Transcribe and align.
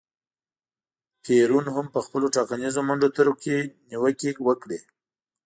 پېرون 1.23 1.65
هم 1.75 1.85
په 1.93 1.99
خپلو 2.05 2.27
ټاکنیزو 2.35 2.81
منډو 2.87 3.09
ترړو 3.15 3.33
کې 3.43 3.57
نیوکې 3.89 4.29
وکړې. 4.47 4.79